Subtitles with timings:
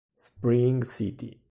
[0.41, 1.37] Spring City